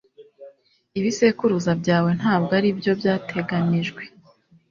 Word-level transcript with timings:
ibisekuruza 0.99 1.71
byawe 1.81 2.09
ntabwo 2.19 2.51
aribyo 2.59 2.91
byateganijwe 2.99 4.01